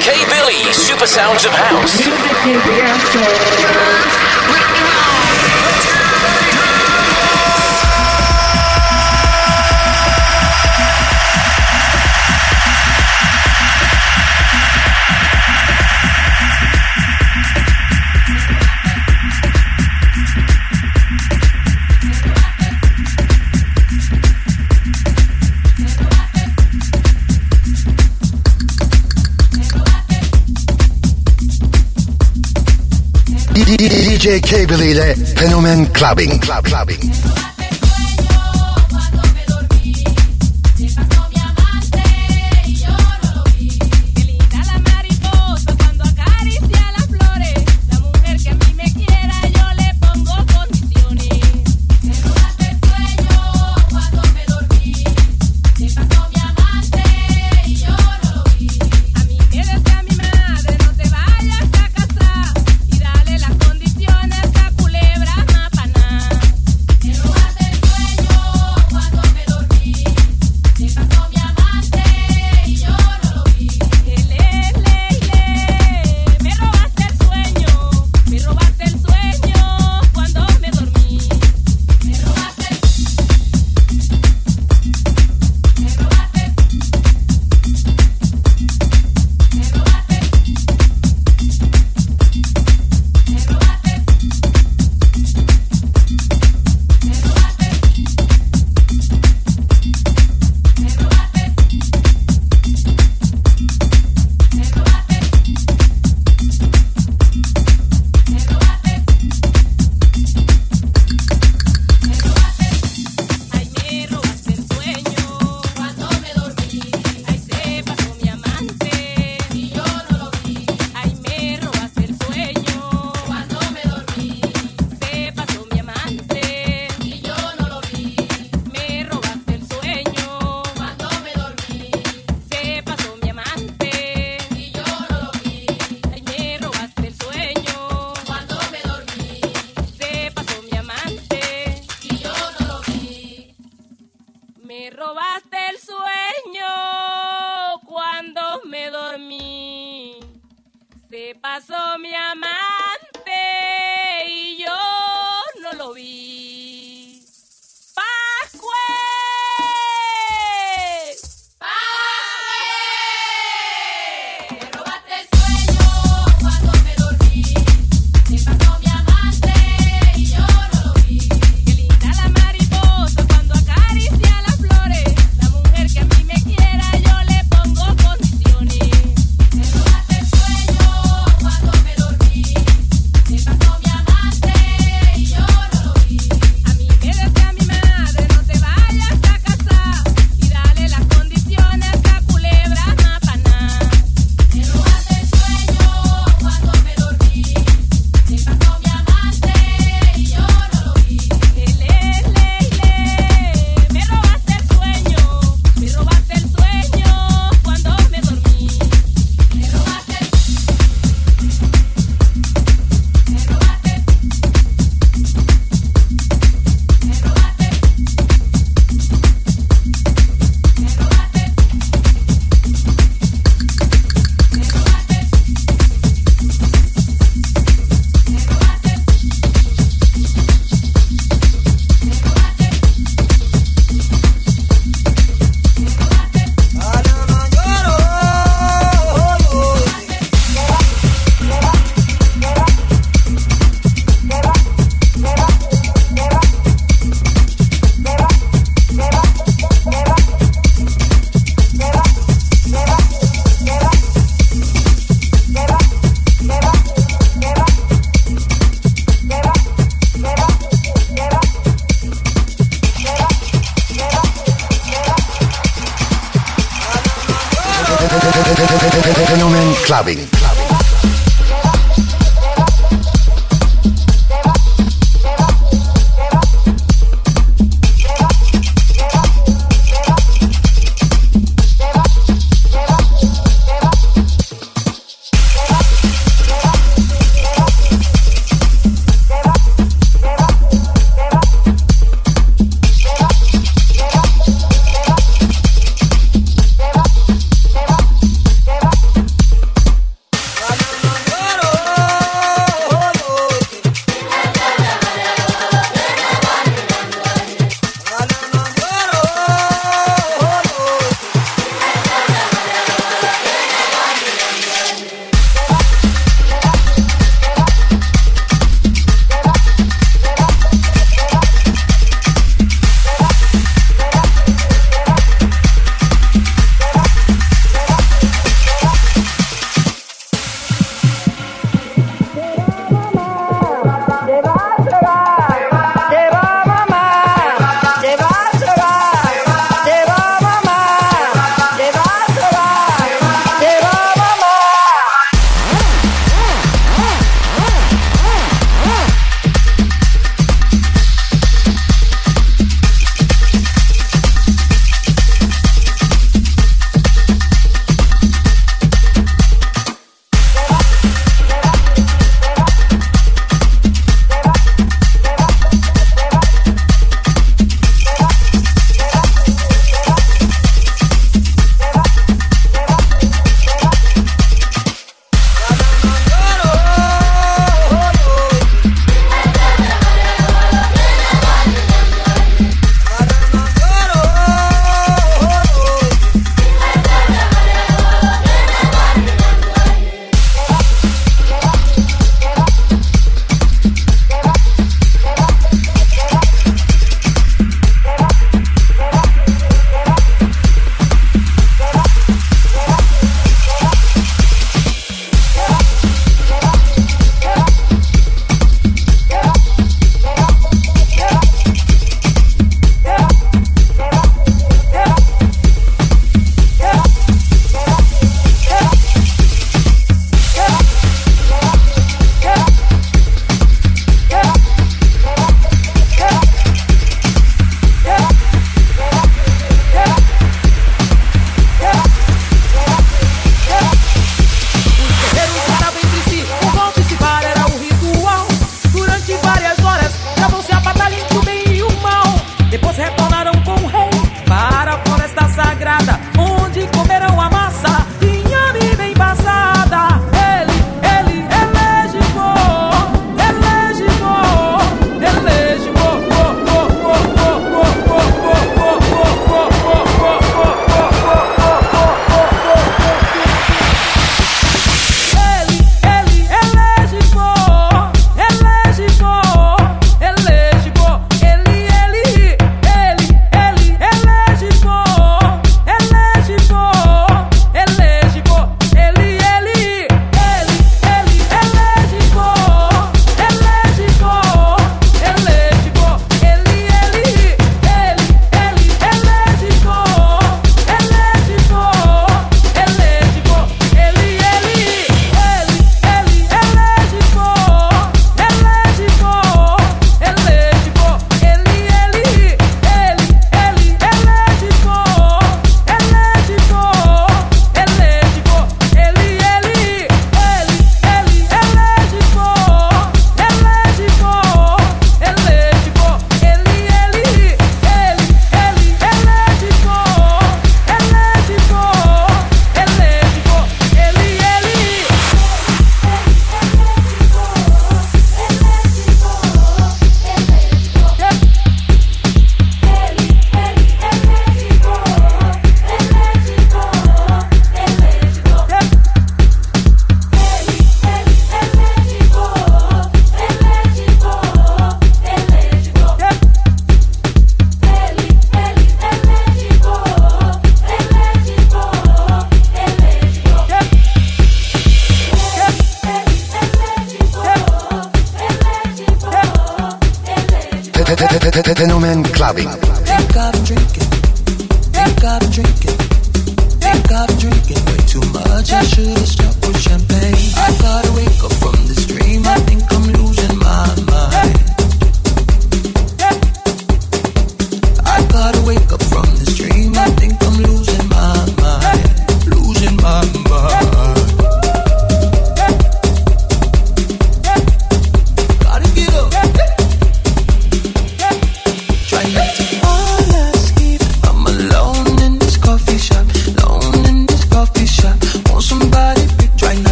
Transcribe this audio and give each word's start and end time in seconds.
K 0.00 0.12
Billy, 0.28 0.70
Super 0.72 1.06
Sounds 1.06 1.46
of 1.46 1.52
House. 1.52 2.06
K-Beli'yle 34.48 35.14
Fenomen 35.36 35.92
Clubbing. 35.92 36.40
Club, 36.40 36.64
clubbing. 36.64 37.37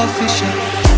Coffee 0.00 0.28
shop. 0.28 0.89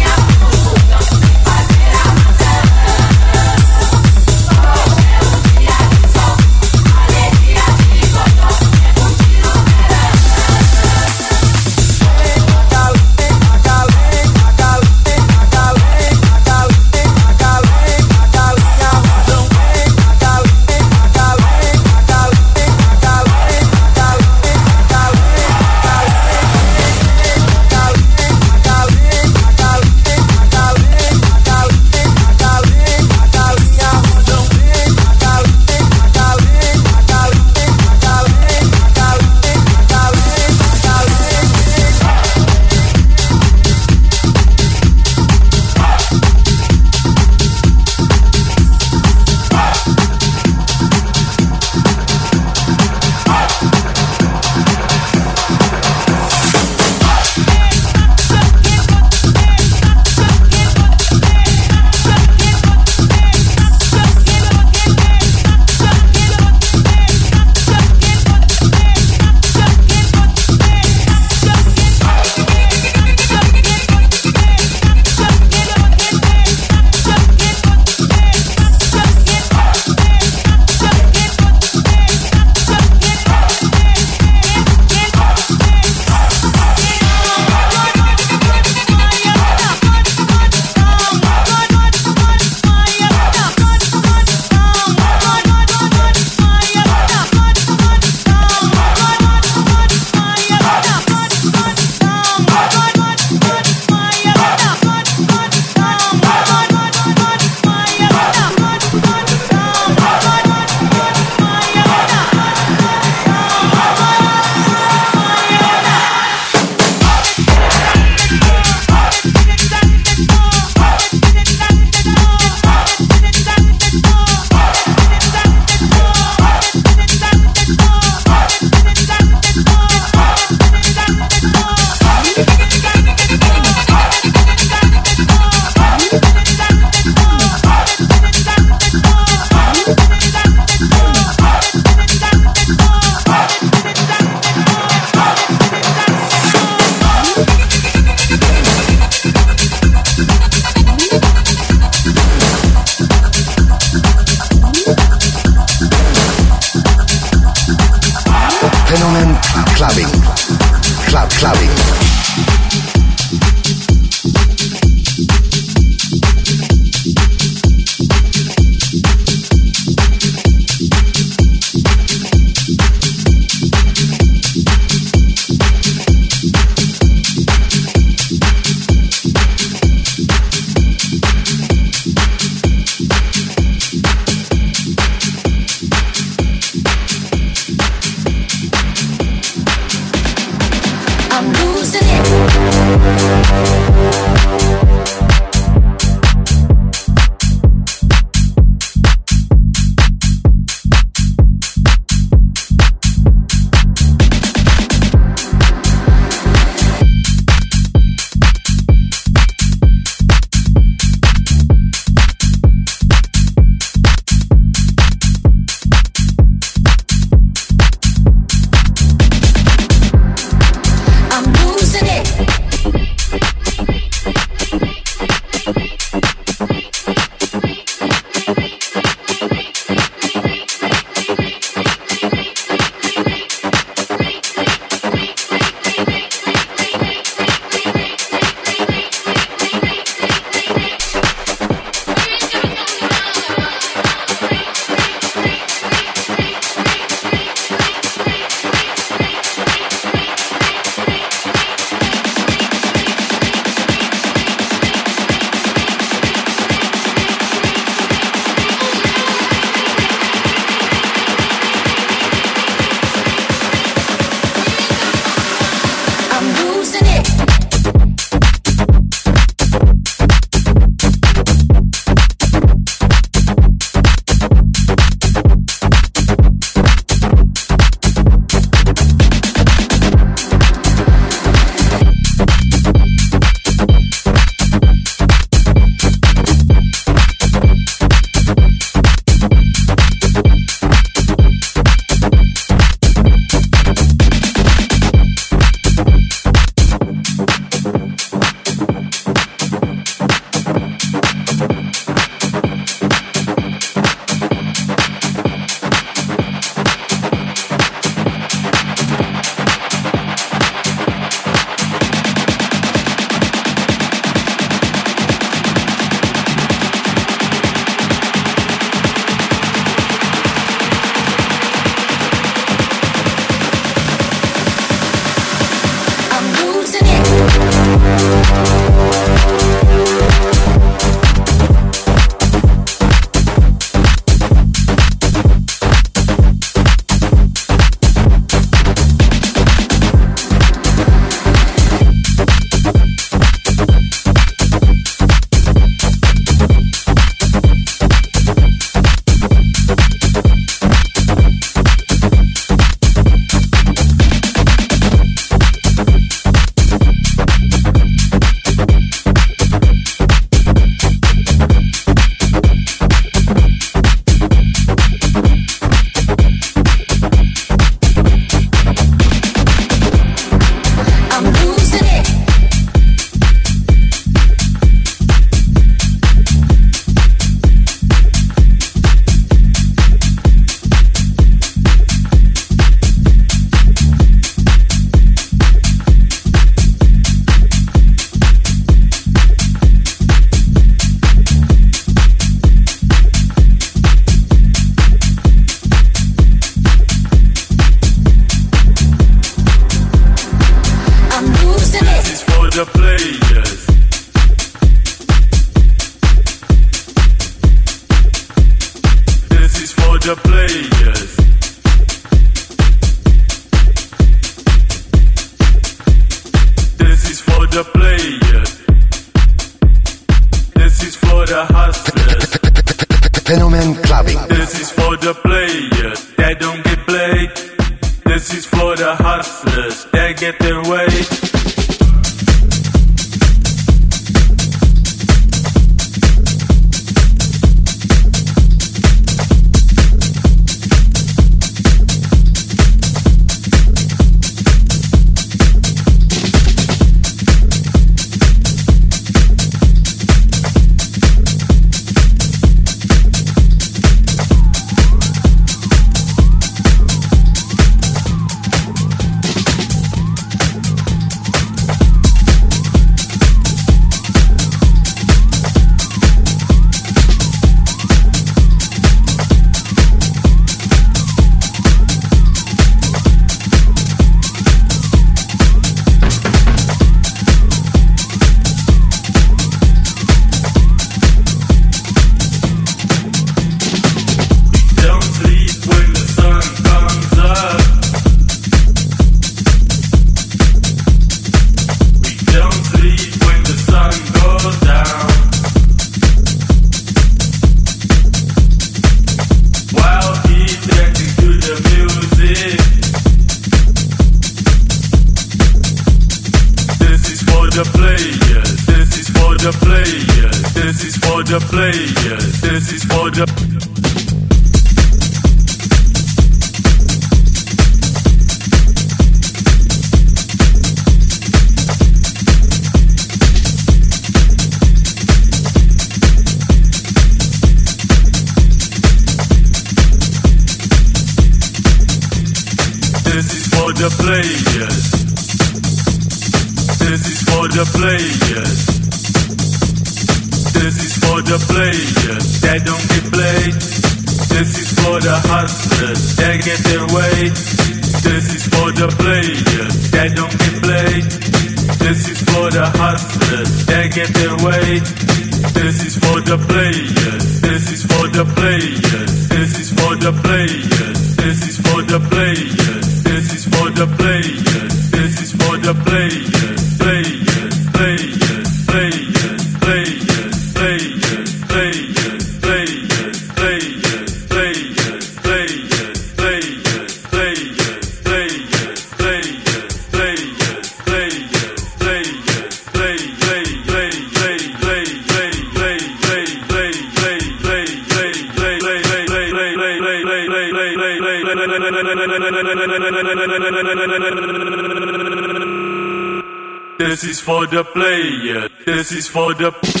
Is 599.21 599.27
for 599.27 599.53
the. 599.53 600.00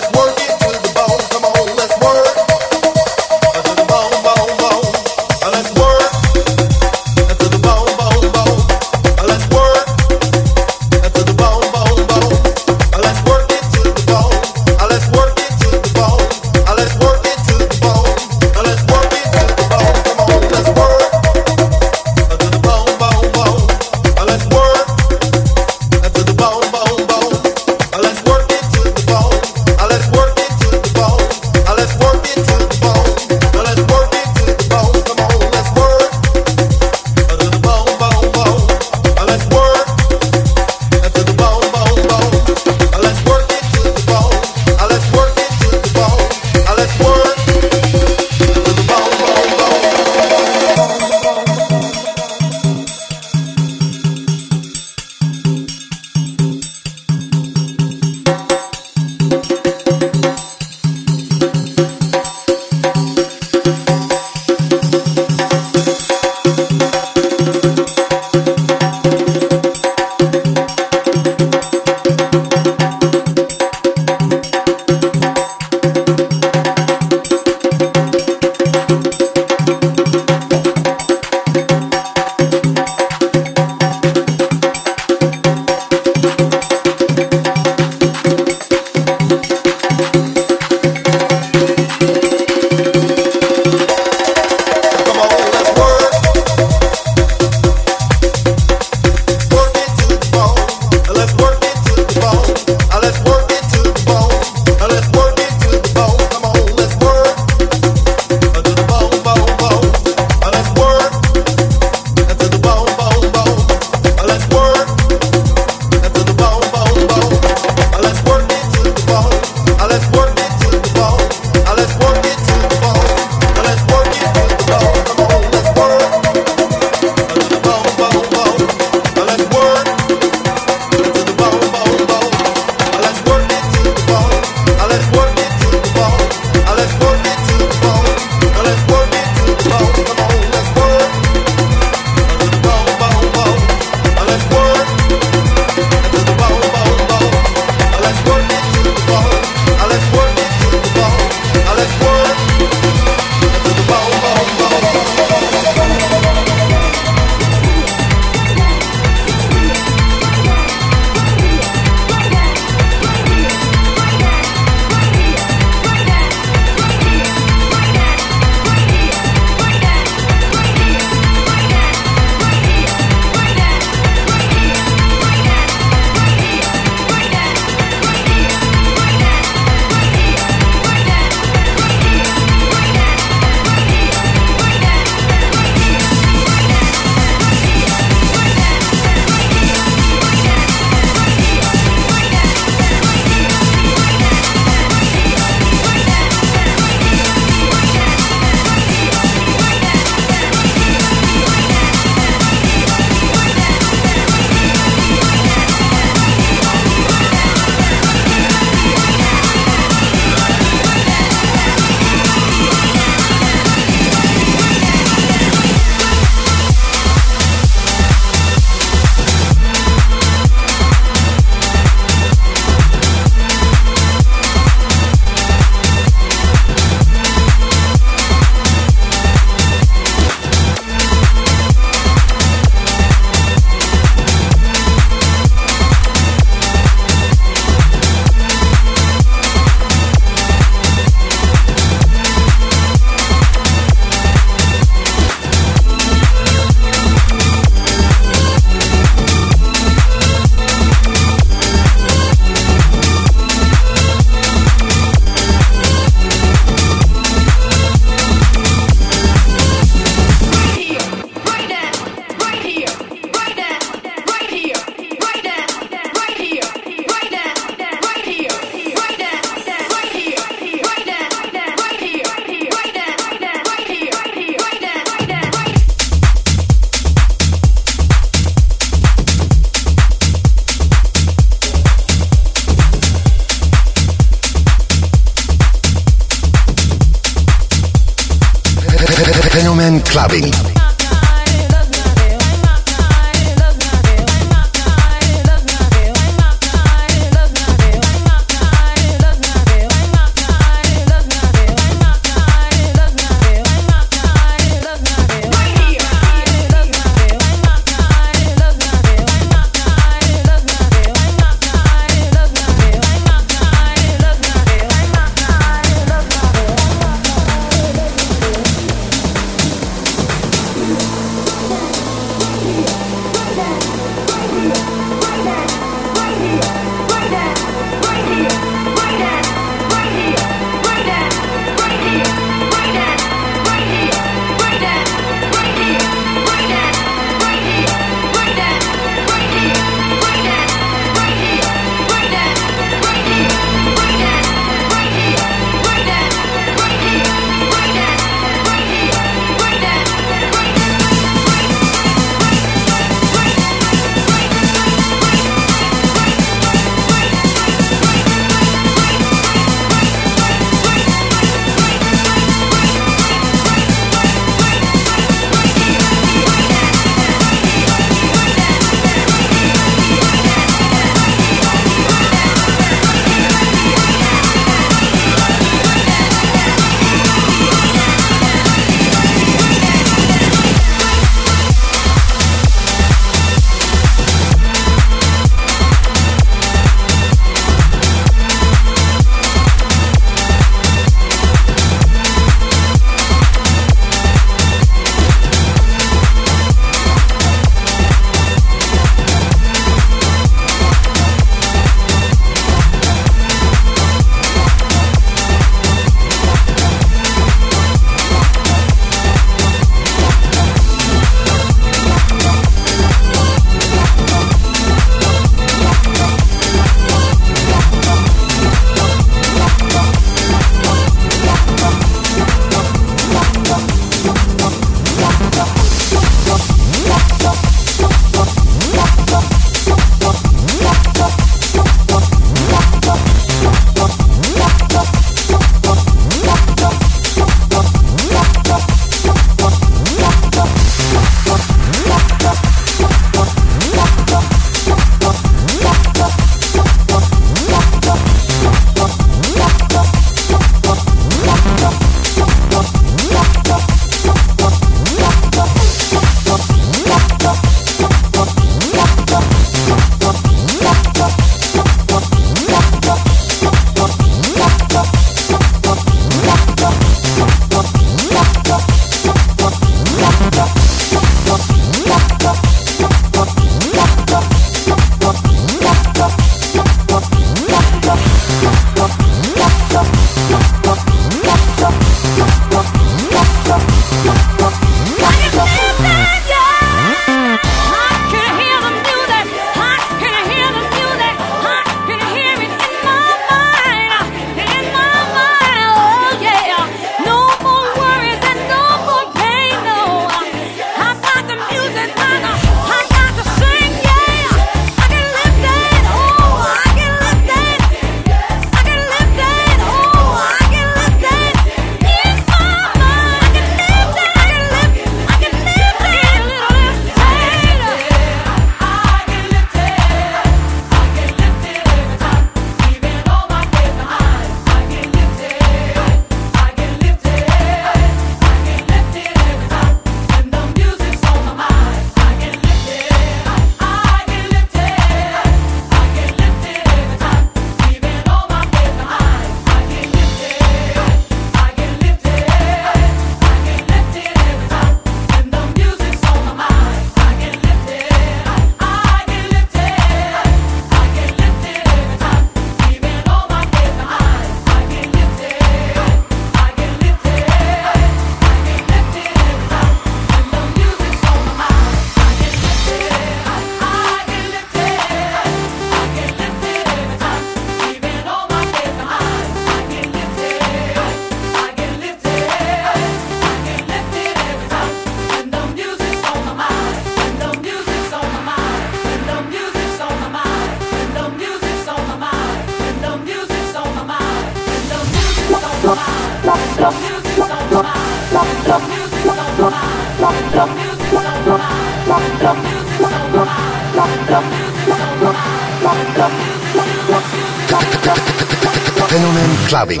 Fenomen 599.76 600.00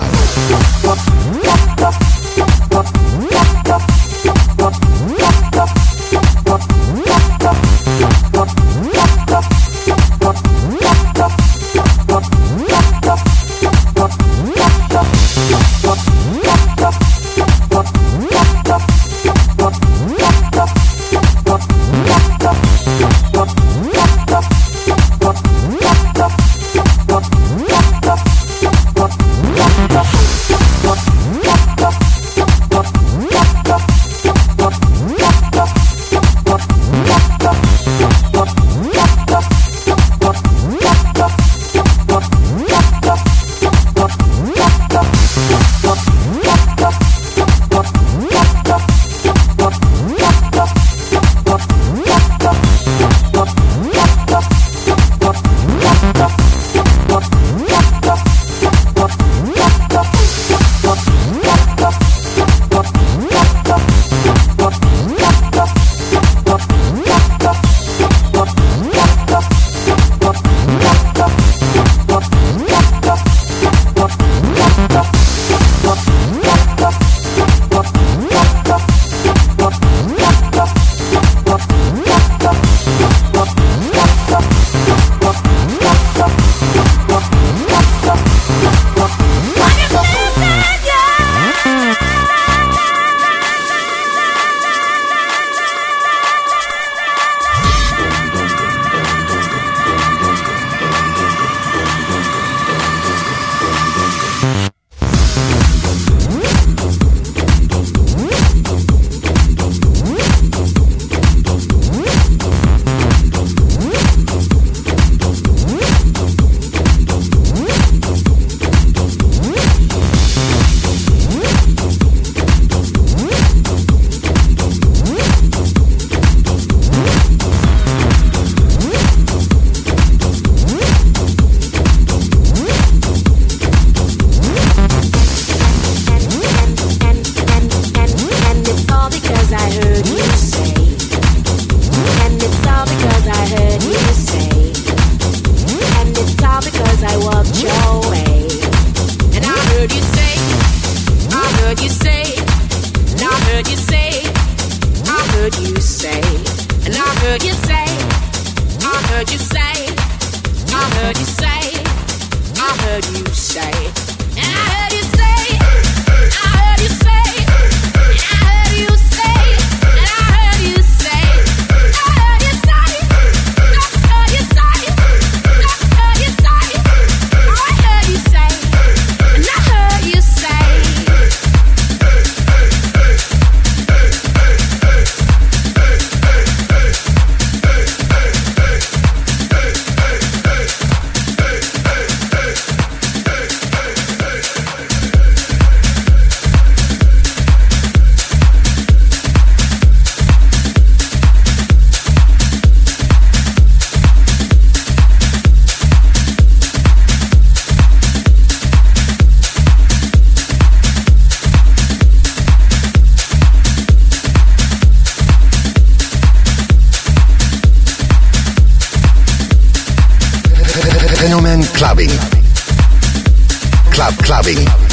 Clubbing. 224.46 224.85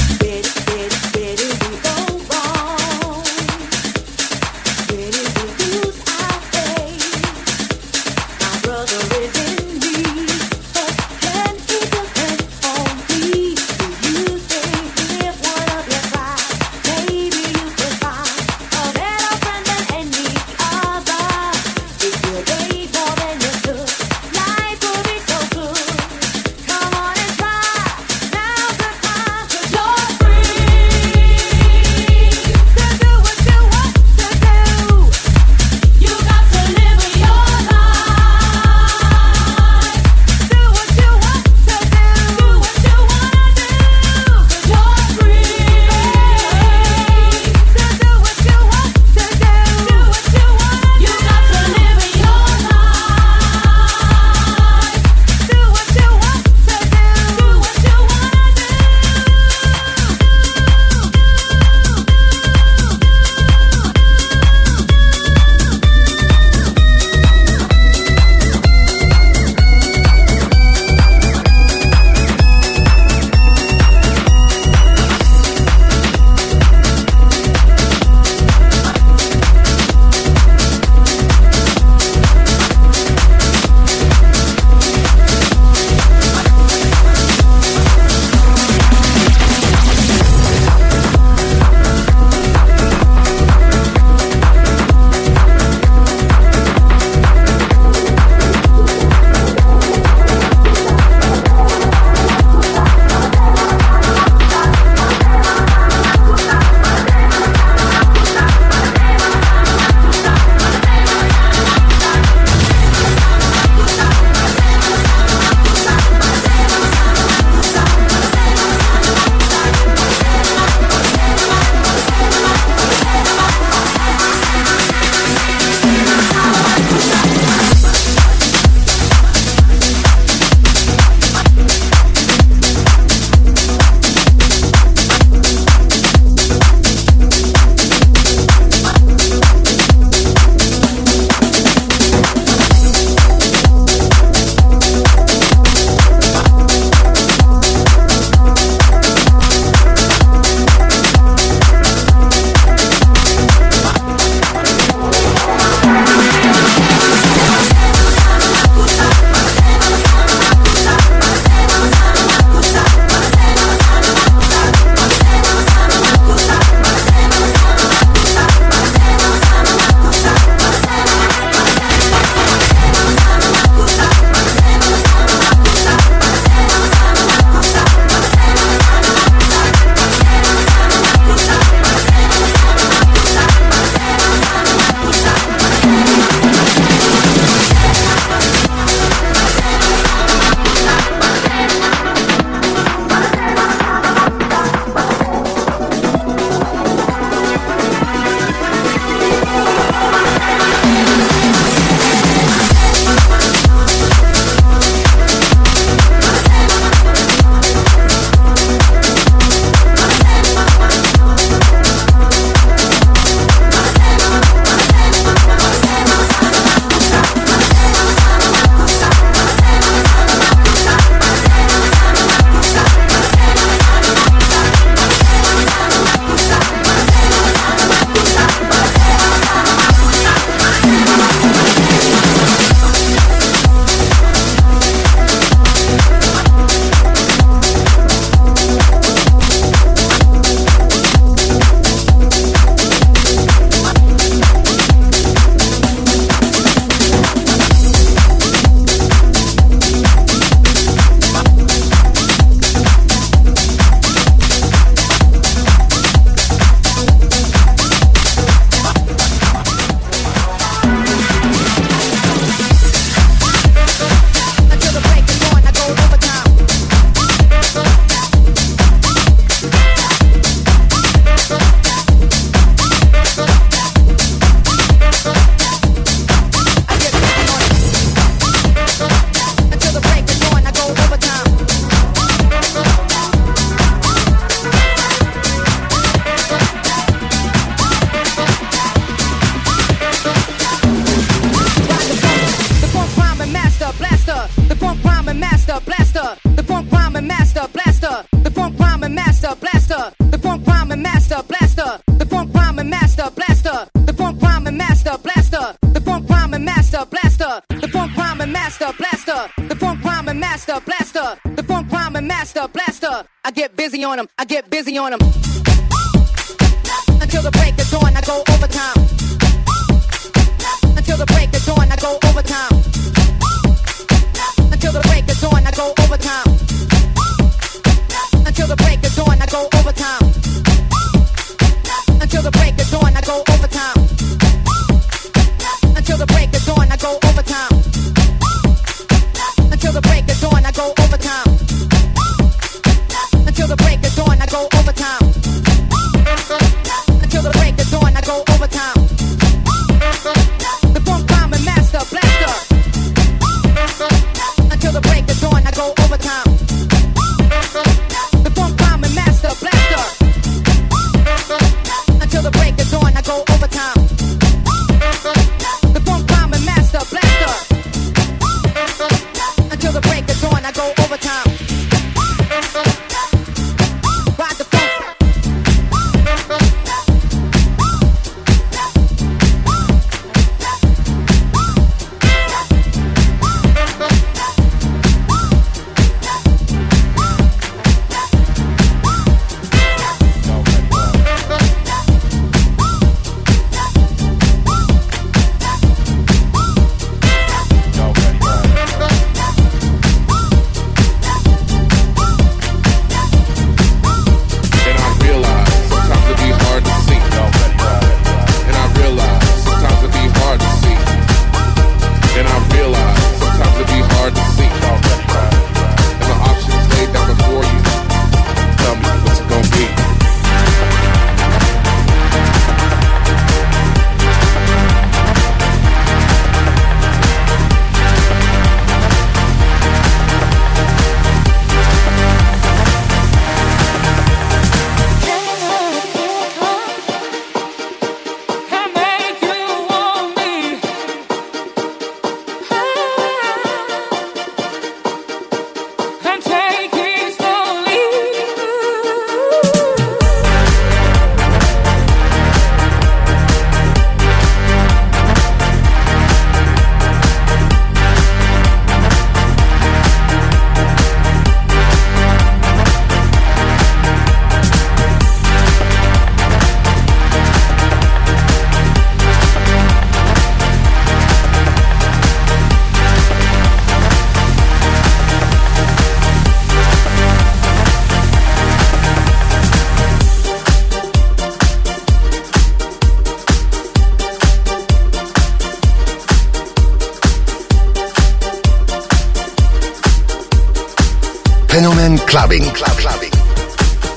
Clubbing. 492.54 492.76
Club 492.76 492.98
Clubbing. 492.98 493.32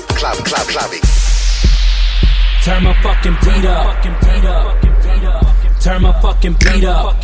Club 0.09 0.37
Club 0.45 0.66
Clubbing. 0.68 1.01
Turn 2.62 2.82
my 2.82 2.93
fucking 3.03 3.37
beat 3.43 3.64
up. 3.64 4.03
Turn 5.80 6.03
my 6.03 6.20
fucking 6.20 6.53
beat 6.53 6.84
up. 6.84 7.18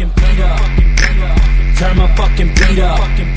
Turn 1.76 1.96
my 1.98 2.16
fucking 2.16 2.48
beat 2.54 2.78
up. 2.78 3.31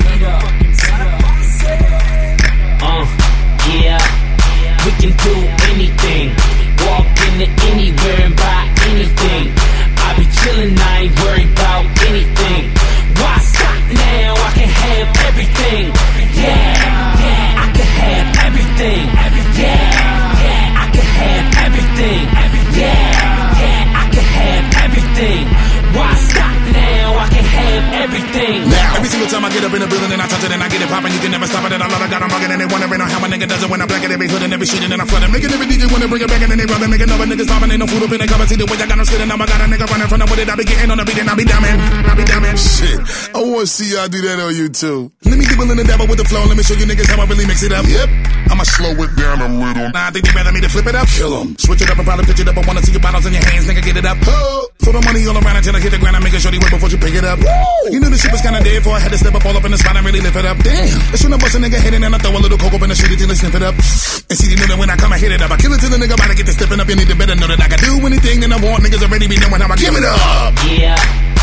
Sitting. 39.06 39.28
Now 39.28 39.38
I 39.38 39.46
got 39.46 39.60
a 39.62 39.66
nigga 39.70 39.86
running 39.86 40.08
from 40.10 40.18
the 40.20 40.26
it. 40.42 40.48
I 40.50 40.56
be 40.56 40.64
getting 40.64 40.90
on 40.90 40.98
the 40.98 41.04
beat 41.06 41.18
and 41.18 41.30
I 41.30 41.34
be 41.34 41.46
dumbing. 41.46 41.78
I 41.78 42.14
be 42.18 42.24
dumbing. 42.26 42.56
Shit, 42.58 42.98
I 43.34 43.38
wanna 43.40 43.66
see 43.66 43.94
y'all 43.94 44.08
do 44.08 44.20
that 44.26 44.38
on 44.42 44.52
YouTube. 44.52 45.12
Let 45.24 45.38
me 45.38 45.44
get 45.46 45.56
willing 45.58 45.78
to 45.78 45.84
dabble 45.84 46.06
with 46.10 46.18
the 46.18 46.26
flow. 46.26 46.44
Let 46.44 46.56
me 46.56 46.62
show 46.66 46.74
you 46.74 46.86
niggas 46.86 47.06
how 47.06 47.22
I 47.22 47.26
really 47.26 47.46
mix 47.46 47.62
it 47.62 47.72
up. 47.72 47.86
Yep, 47.86 48.08
I'ma 48.50 48.64
slow 48.64 48.92
it 48.98 49.10
down 49.16 49.40
a 49.40 49.48
little. 49.48 49.88
Nah, 49.94 50.08
I 50.08 50.10
think 50.10 50.26
they 50.26 50.32
better 50.34 50.52
me 50.52 50.60
to 50.60 50.68
flip 50.68 50.86
it 50.86 50.94
up. 50.94 51.06
Kill 51.08 51.32
'em. 51.40 51.56
Switch 51.58 51.82
it 51.82 51.90
up 51.90 51.96
and 51.96 52.06
probably 52.06 52.26
pitch 52.26 52.40
it 52.40 52.48
up. 52.48 52.58
I 52.58 52.66
wanna 52.66 52.82
see 52.82 52.92
your 52.92 53.00
bottles 53.00 53.26
in 53.26 53.32
your 53.32 53.44
hands, 53.46 53.66
nigga. 53.66 53.82
Get 53.82 53.96
it 53.96 54.04
up. 54.04 54.18
Oh. 54.26 54.65
Throw 54.86 54.94
the 54.94 55.02
money 55.02 55.26
all 55.26 55.34
around 55.34 55.58
until 55.58 55.74
I 55.74 55.82
hit 55.82 55.90
the 55.90 55.98
ground. 55.98 56.14
I'm 56.14 56.22
making 56.22 56.38
sure 56.38 56.54
they 56.54 56.62
wait 56.62 56.70
before 56.70 56.86
you 56.86 56.94
pick 56.94 57.10
it 57.10 57.26
up. 57.26 57.42
Woo. 57.42 57.90
You 57.90 57.98
knew 57.98 58.06
the 58.06 58.14
shit 58.14 58.30
was 58.30 58.38
kinda 58.38 58.62
dead, 58.62 58.86
for 58.86 58.94
I 58.94 59.02
had 59.02 59.10
to 59.10 59.18
step 59.18 59.34
up 59.34 59.42
all 59.42 59.58
up 59.58 59.66
in 59.66 59.74
the 59.74 59.78
spot 59.82 59.98
and 59.98 60.06
really 60.06 60.22
lift 60.22 60.38
it 60.38 60.46
up. 60.46 60.62
Damn. 60.62 60.86
As 61.10 61.18
soon 61.18 61.34
as 61.34 61.38
I 61.38 61.42
bust 61.42 61.54
a 61.54 61.58
nigga 61.58 61.74
head 61.74 61.90
in 61.98 62.06
and 62.06 62.14
I 62.14 62.18
throw 62.22 62.30
a 62.30 62.38
little 62.38 62.54
coke 62.54 62.78
up 62.78 62.82
in 62.86 62.90
the 62.90 62.94
shit 62.94 63.10
until 63.10 63.26
they 63.26 63.34
sniff 63.34 63.58
it 63.58 63.66
up. 63.66 63.74
And 63.74 64.38
see, 64.38 64.46
they 64.46 64.54
know 64.54 64.70
that 64.70 64.78
when 64.78 64.86
I 64.86 64.94
come, 64.94 65.10
I 65.10 65.18
hit 65.18 65.34
it 65.34 65.42
up. 65.42 65.50
I 65.50 65.58
kill 65.58 65.74
it 65.74 65.82
till 65.82 65.90
the 65.90 65.98
nigga 65.98 66.14
about 66.14 66.30
to 66.30 66.38
get 66.38 66.46
to 66.46 66.54
stepping 66.54 66.78
up. 66.78 66.86
You 66.86 66.94
need 66.94 67.10
to 67.10 67.18
better 67.18 67.34
know 67.34 67.50
that 67.50 67.58
I 67.58 67.66
can 67.66 67.82
do 67.82 67.98
anything 68.06 68.46
that 68.46 68.52
I 68.54 68.62
want. 68.62 68.86
Niggas 68.86 69.02
already 69.02 69.26
be 69.26 69.42
knowing 69.42 69.58
how 69.58 69.66
I 69.66 69.74
give 69.74 69.90
it 69.90 70.06
up. 70.06 70.54
Yeah, 70.70 70.94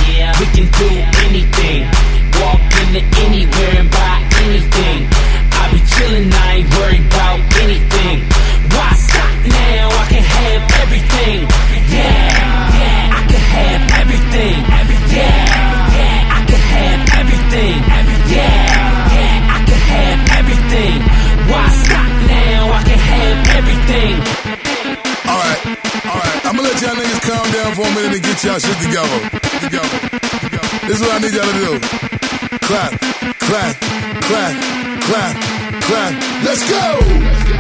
yeah, 0.07 0.31
we 0.39 0.47
can 0.55 0.67
do 0.79 0.87
anything. 1.27 1.83
Walk 2.39 2.63
into 2.79 3.03
anywhere 3.27 3.75
and 3.75 3.91
buy 3.91 4.23
anything. 4.39 4.99
I 5.51 5.67
be 5.67 5.83
chillin', 5.83 6.31
I 6.31 6.63
ain't 6.63 6.69
worried 6.79 7.05
about 7.11 7.43
anything. 7.59 8.23
Why 8.71 8.87
stop 9.03 9.35
now? 9.51 9.99
I 9.99 10.05
can 10.07 10.23
have 10.23 10.63
everything. 10.79 11.43
Yeah, 11.91 12.71
yeah, 12.79 13.02
have 13.57 13.81
everything. 14.01 14.57
Yeah, 15.13 15.29
yeah. 15.97 16.37
I 16.37 16.39
can 16.49 16.61
have 16.73 17.01
everything. 17.21 17.77
Yeah, 18.33 19.13
yeah. 19.13 19.55
I 19.55 19.59
can 19.67 19.81
have 19.93 20.19
everything. 20.39 20.97
Why 21.51 21.65
stop 21.85 22.11
now? 22.33 22.61
I 22.73 22.81
can 22.89 22.99
have 23.13 23.39
everything. 23.59 24.13
All 25.29 25.39
right, 25.45 25.61
all 26.09 26.19
right. 26.21 26.39
I'm 26.45 26.55
gonna 26.57 26.67
let 26.69 26.81
y'all 26.81 26.97
niggas 26.97 27.23
calm 27.29 27.45
down 27.53 27.71
for 27.77 27.85
a 27.85 27.93
minute 27.95 28.13
and 28.17 28.23
get 28.23 28.37
y'all 28.43 28.59
shit 28.59 28.77
together. 28.81 29.19
together. 29.61 29.97
together. 30.41 30.69
This 30.87 30.95
is 30.97 31.01
what 31.05 31.13
I 31.13 31.19
need 31.23 31.33
y'all 31.37 31.45
to 31.45 31.57
do. 31.61 31.73
Clap, 32.67 32.91
clap, 33.47 33.73
clap, 34.27 34.53
clap, 35.07 35.33
clap. 35.87 36.13
Let's 36.43 36.63
go. 36.69 36.83
Let's 37.21 37.43
go. 37.43 37.52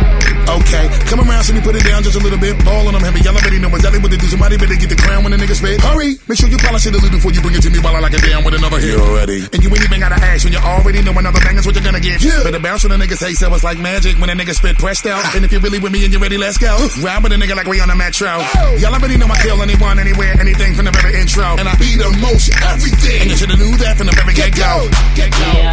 Okay, 0.43 0.85
come 1.07 1.23
around, 1.23 1.43
see 1.43 1.53
me 1.53 1.61
put 1.61 1.75
it 1.75 1.83
down 1.83 2.03
just 2.03 2.15
a 2.15 2.23
little 2.23 2.39
bit. 2.39 2.53
All 2.67 2.87
on 2.87 2.93
them 2.93 3.01
heavy, 3.03 3.21
y'all 3.21 3.35
already 3.35 3.59
know 3.59 3.71
exactly 3.71 3.99
what 3.99 4.11
to 4.11 4.17
do. 4.17 4.27
Somebody 4.27 4.57
better 4.57 4.75
get 4.75 4.89
the 4.89 4.99
crown 4.99 5.23
when 5.23 5.31
the 5.31 5.39
nigga 5.39 5.55
spit. 5.55 5.79
Hurry, 5.81 6.19
make 6.27 6.37
sure 6.37 6.49
you 6.49 6.57
polish 6.57 6.85
it 6.85 6.93
a 6.93 6.99
little 6.99 7.09
before 7.09 7.31
you 7.31 7.41
bring 7.41 7.55
it 7.55 7.63
to 7.63 7.69
me 7.69 7.79
while 7.79 7.95
I 7.95 7.99
lock 7.99 8.13
it 8.13 8.21
down 8.21 8.43
with 8.43 8.53
another 8.53 8.79
hit. 8.79 8.93
You 8.93 8.99
already. 8.99 9.39
And 9.49 9.59
you 9.63 9.69
ain't 9.71 9.83
even 9.83 9.99
gotta 9.99 10.19
ask 10.19 10.43
when 10.43 10.53
you 10.53 10.59
already 10.59 11.01
know 11.01 11.15
another 11.15 11.39
bang 11.39 11.57
is 11.57 11.65
what 11.65 11.75
you're 11.75 11.83
gonna 11.83 12.03
get. 12.03 12.21
Yeah. 12.21 12.43
Better 12.43 12.59
bounce 12.59 12.83
when 12.83 12.91
the 12.91 12.99
nigga 12.99 13.15
say 13.15 13.33
so. 13.33 13.53
It's 13.53 13.63
like 13.63 13.79
magic 13.79 14.19
when 14.19 14.29
a 14.29 14.35
nigga 14.35 14.53
spit 14.53 14.77
pressed 14.77 15.05
out. 15.05 15.23
and 15.35 15.45
if 15.45 15.51
you're 15.51 15.61
really 15.61 15.79
with 15.79 15.91
me 15.91 16.03
and 16.03 16.11
you're 16.11 16.21
ready, 16.21 16.37
let's 16.37 16.57
go. 16.57 16.75
Ride 17.01 17.23
with 17.23 17.31
a 17.33 17.39
nigga 17.39 17.55
like 17.55 17.67
we 17.67 17.79
on 17.79 17.89
a 17.89 17.95
metro. 17.95 18.29
Oh. 18.29 18.77
Y'all 18.79 18.93
already 18.93 19.17
know 19.17 19.27
I 19.27 19.37
kill 19.41 19.61
anyone, 19.61 19.99
anywhere, 19.99 20.35
anything 20.39 20.75
from 20.75 20.85
the 20.85 20.91
very 20.91 21.19
intro. 21.19 21.55
And 21.57 21.67
I 21.67 21.73
eat 21.81 21.97
the 21.97 22.11
most 22.21 22.51
everything. 22.63 23.21
And 23.21 23.29
you 23.31 23.37
should've 23.37 23.59
knew 23.59 23.77
that 23.79 23.97
from 23.97 24.07
the 24.07 24.15
very 24.15 24.33
get 24.33 24.55
go. 24.55 24.89
Get 25.15 25.31
go. 25.31 25.49
Yeah, 25.55 25.71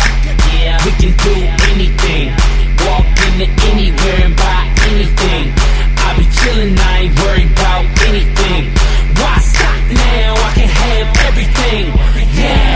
yeah, 0.62 0.84
we 0.86 0.92
can 0.96 1.12
do 1.18 1.34
anything. 1.74 2.49
Into 3.40 3.62
anywhere 3.72 4.20
and 4.26 4.36
buy 4.36 4.68
anything. 4.90 5.54
I 5.96 6.14
be 6.18 6.24
chillin', 6.24 6.76
I 6.76 6.98
ain't 6.98 7.18
worried 7.20 7.50
about 7.52 7.84
anything. 8.04 8.68
Why 9.16 9.38
stop 9.40 9.80
now? 9.88 10.34
I 10.36 10.52
can 10.56 10.68
have 10.68 11.08
everything. 11.24 11.86
Yeah, 12.36 12.69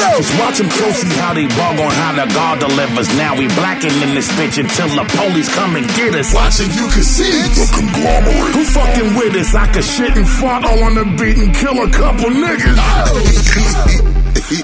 Just 0.00 0.32
watch 0.40 0.56
them 0.58 0.68
closely 0.68 1.14
how 1.20 1.34
they 1.34 1.46
bug 1.46 1.76
on 1.78 1.92
how 1.92 2.12
the 2.16 2.26
God 2.32 2.60
delivers. 2.60 3.08
Now 3.16 3.36
we 3.36 3.46
blacking 3.52 3.92
in 4.00 4.14
this 4.16 4.28
bitch 4.32 4.56
until 4.56 4.88
the 4.96 5.04
police 5.16 5.48
come 5.54 5.76
and 5.76 5.86
get 5.92 6.14
us. 6.14 6.32
Watching 6.32 6.72
you 6.72 6.88
can 6.88 7.04
see 7.04 7.28
it. 7.28 7.52
The 7.52 7.66
conglomerate. 7.68 8.54
Who 8.56 8.64
fucking 8.64 9.14
with 9.16 9.36
us? 9.36 9.54
I 9.54 9.66
could 9.72 9.84
shit 9.84 10.16
and 10.16 10.28
fart 10.28 10.64
all 10.64 10.82
on 10.84 10.94
the 10.94 11.04
beat 11.20 11.36
and 11.36 11.54
kill 11.54 11.76
a 11.84 11.88
couple 11.92 12.32
niggas. 12.32 12.80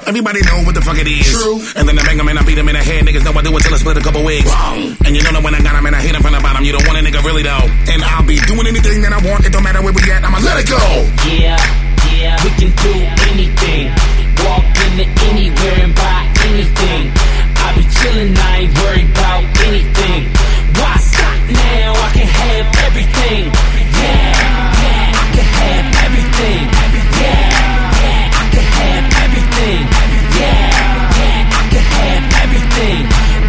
Everybody 0.07 0.41
know 0.43 0.65
what 0.65 0.75
the 0.75 0.83
fuck 0.83 0.99
it 0.99 1.07
is. 1.07 1.31
True. 1.31 1.61
And 1.77 1.87
then 1.87 1.99
I 1.99 2.03
bang 2.03 2.17
bang 2.17 2.21
'em 2.21 2.29
and 2.29 2.39
I 2.39 2.43
beat 2.43 2.57
beat 2.57 2.59
'em 2.59 2.69
in 2.69 2.75
the 2.75 2.83
head. 2.83 3.05
Niggas 3.05 3.25
know 3.25 3.33
I 3.37 3.43
do 3.43 3.57
it 3.57 3.63
till 3.63 3.75
I 3.75 3.79
split 3.79 3.97
a 3.99 4.01
couple 4.01 4.25
wigs. 4.25 4.51
And 5.05 5.15
you 5.15 5.23
know 5.23 5.33
that 5.33 5.43
when 5.43 5.55
I 5.55 5.61
got 5.61 5.77
got 5.77 5.77
'em 5.77 5.87
and 5.87 5.95
I 5.95 6.01
hit 6.01 6.09
hit 6.09 6.17
'em 6.17 6.23
from 6.23 6.33
the 6.33 6.41
bottom, 6.41 6.65
you 6.65 6.73
don't 6.73 6.87
want 6.87 6.99
a 6.99 7.03
nigga 7.03 7.23
really 7.25 7.43
though. 7.43 7.69
And 7.93 8.03
I'll 8.03 8.25
be 8.25 8.39
doing 8.49 8.67
anything 8.67 9.03
that 9.03 9.13
I 9.13 9.19
want. 9.19 9.45
It 9.45 9.53
don't 9.53 9.63
matter 9.63 9.83
where 9.83 9.93
we 9.93 10.03
at. 10.11 10.25
I'ma 10.25 10.39
let 10.39 10.59
it 10.59 10.69
go. 10.69 10.81
Yeah, 11.29 11.61
yeah, 12.17 12.43
we 12.43 12.51
can 12.59 12.71
do 12.83 12.93
anything. 13.31 14.16
Walk 14.57 14.73
into 14.89 15.05
anywhere 15.29 15.85
and 15.85 15.95
buy 15.95 16.25
anything. 16.49 17.13
I 17.61 17.77
be 17.77 17.85
chillin', 17.93 18.33
I 18.33 18.65
ain't 18.65 18.73
worried 18.81 19.11
about 19.13 19.45
anything. 19.69 20.33
Why 20.81 20.97
stop 20.97 21.41
now? 21.53 21.93
I 21.93 22.09
can 22.17 22.25
have 22.25 22.65
everything. 22.89 23.53
Yeah, 24.01 24.33
yeah, 24.81 25.13
I 25.13 25.27
can 25.37 25.49
have 25.61 25.87
everything. 26.09 26.63
Yeah, 27.21 27.53
yeah, 28.01 28.41
I 28.41 28.45
can 28.49 28.65
have 28.81 29.05
everything. 29.29 29.81
Yeah, 30.41 30.73
yeah, 31.21 31.59
I 31.61 31.65
can 31.69 31.85
have 32.01 32.25
everything. 32.45 33.01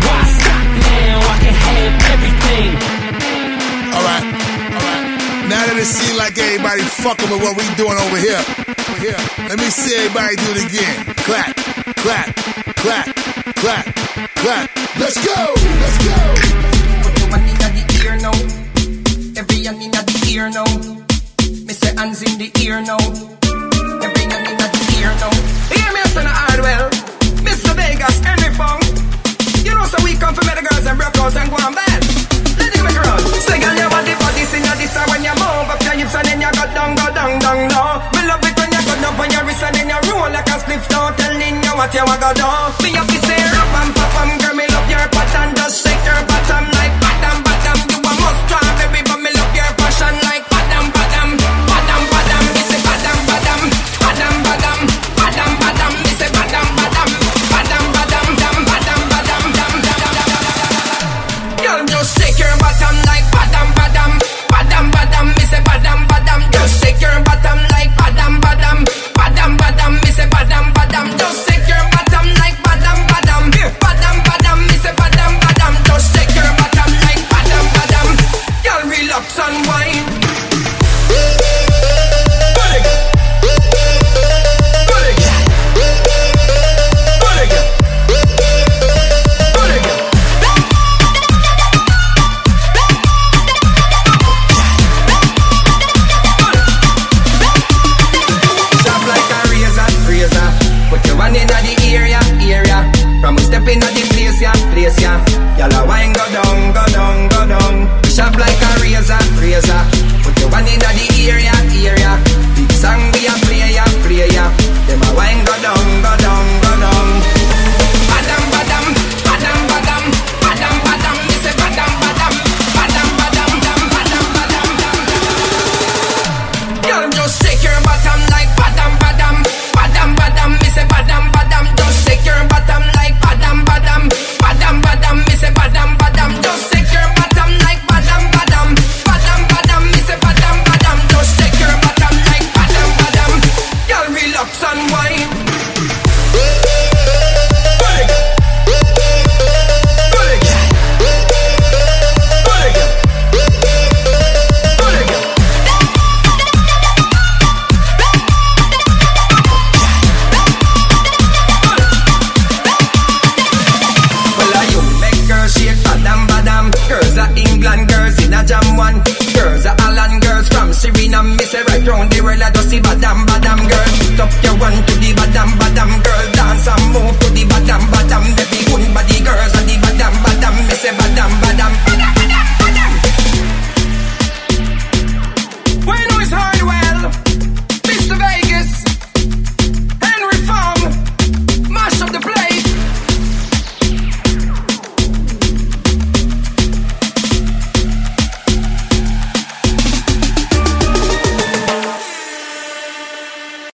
Why 0.03 0.19
stop 0.27 0.67
now? 0.91 1.15
I 1.23 1.35
can 1.39 1.55
have 1.55 1.93
everything. 2.19 2.69
Alright, 3.95 4.25
alright. 4.75 5.03
Now 5.47 5.63
that 5.71 5.77
it 5.79 5.87
seems 5.87 6.19
like 6.19 6.35
everybody 6.37 6.83
fucking 6.83 7.29
with 7.31 7.39
what 7.39 7.55
we 7.55 7.63
doing 7.79 7.95
over 7.95 8.19
here. 8.19 8.66
Here. 8.97 9.13
Let 9.45 9.59
me 9.59 9.69
see 9.69 9.93
everybody 9.93 10.35
do 10.41 10.49
it 10.57 10.73
again. 10.73 10.97
Clap, 11.21 11.53
clap, 12.01 12.33
clap, 12.81 13.05
clap, 13.61 13.85
clap. 14.41 14.65
Let's 14.97 15.21
go! 15.21 15.37
Let's 15.37 15.97
go! 16.01 16.17
Put 17.05 17.13
your 17.21 17.29
One 17.29 17.45
in 17.45 17.57
the 17.61 17.69
ear 18.01 18.17
now. 18.17 18.33
Every 19.37 19.59
hand 19.69 19.81
in 19.85 19.91
the 19.93 20.01
ear 20.33 20.49
now. 20.49 20.65
Me 21.45 21.73
say 21.77 21.93
hands 21.93 22.25
in 22.25 22.41
the 22.41 22.49
ear 22.65 22.81
now. 22.81 22.97
Every 24.01 24.25
hand 24.33 24.49
in 24.49 24.57
the 24.57 24.69
ear 24.97 25.13
now. 25.21 25.29
Hear 25.69 25.89
me 25.93 26.01
say 26.09 26.23
no 26.25 26.33
hard 26.33 26.59
well. 26.65 26.89
Mr. 27.45 27.77
Vegas, 27.77 28.17
any 28.25 28.49
phone. 28.57 28.81
You 29.61 29.77
know 29.77 29.85
so 29.85 30.01
we 30.01 30.17
come 30.17 30.33
for 30.33 30.41
the 30.41 30.57
girls 30.65 30.85
and 30.89 30.97
out 30.97 31.37
and 31.37 31.49
go 31.53 31.57
on 31.61 31.73
bad. 31.77 32.01
Let 32.57 32.73
it 32.73 32.81
make. 32.81 32.97
Say 33.45 33.61
girl 33.61 33.77
you 33.77 33.89
want 33.93 34.09
the 34.09 34.13
body 34.17 34.41
sing 34.49 34.65
your 34.65 34.73
this 34.73 34.97
when 35.05 35.21
you 35.21 35.37
move 35.37 35.69
up 35.69 35.81
your 35.85 35.93
hips 36.01 36.17
and 36.17 36.25
then 36.25 36.41
you 36.41 36.49
go 36.49 36.65
down, 36.73 36.97
go 36.97 37.05
down, 37.13 37.37
down, 37.37 37.69
down. 37.69 38.01
Me 38.17 38.21
love 38.25 38.41
it 38.41 38.56
Put 38.97 39.05
up 39.05 39.19
on 39.19 39.29
your 39.29 39.45
wrist 39.45 39.61
and 39.61 39.75
then 39.75 39.89
you 39.89 40.11
roll 40.11 40.25
like 40.31 40.47
a 40.49 40.57
spliff 40.57 40.87
Don't 40.89 41.15
tell 41.17 41.37
Nina 41.37 41.69
what 41.77 41.93
you 41.93 42.01
want 42.01 42.17
to 42.17 42.33
do. 42.33 42.49
Me 42.81 42.97
up 42.97 43.05
to 43.05 43.19
say, 43.29 43.37
rap 43.37 43.75
and 43.77 43.93
pop 43.93 44.15
and 44.25 44.41
girl, 44.41 44.55
me 44.55 44.65
love 44.73 44.89
your 44.89 45.05
pattern 45.13 45.53
Just 45.55 45.85
shake 45.85 46.03
your 46.03 46.25
bottom 46.25 46.66